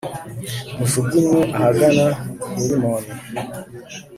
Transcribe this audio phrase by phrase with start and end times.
[0.77, 2.05] mujugunywe ahagana
[2.55, 3.11] i Herimoni.»